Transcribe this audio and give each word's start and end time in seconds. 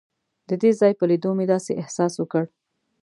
د 0.49 0.51
دې 0.61 0.71
ځای 0.79 0.91
په 0.99 1.03
لیدو 1.09 1.31
مې 1.37 1.45
داسې 1.53 1.71
احساس 1.81 2.13
وکړ. 2.17 2.43